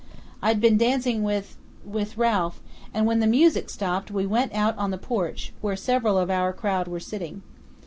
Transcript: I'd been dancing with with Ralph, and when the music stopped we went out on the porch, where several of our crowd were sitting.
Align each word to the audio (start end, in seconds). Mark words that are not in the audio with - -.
I'd 0.41 0.59
been 0.59 0.79
dancing 0.79 1.21
with 1.21 1.57
with 1.85 2.17
Ralph, 2.17 2.59
and 2.91 3.05
when 3.05 3.19
the 3.19 3.27
music 3.27 3.69
stopped 3.69 4.09
we 4.09 4.25
went 4.25 4.51
out 4.51 4.75
on 4.75 4.89
the 4.89 4.97
porch, 4.97 5.53
where 5.61 5.75
several 5.75 6.17
of 6.17 6.31
our 6.31 6.53
crowd 6.53 6.87
were 6.87 6.99
sitting. 6.99 7.43